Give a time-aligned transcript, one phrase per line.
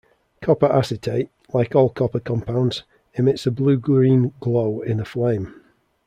[0.41, 5.53] Copper acetate, like all copper compounds, emits a blue-green glow in a flame.